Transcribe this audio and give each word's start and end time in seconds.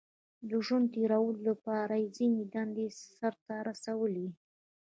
•د 0.49 0.51
ژوند 0.65 0.85
تېرولو 0.95 1.41
لپاره 1.49 1.93
یې 2.01 2.07
ځینې 2.17 2.41
دندې 2.53 2.87
سر 3.19 3.33
ته 3.45 3.55
رسولې. 3.67 4.27